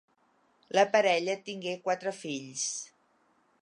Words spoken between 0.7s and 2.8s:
La parella tingué quatre fills.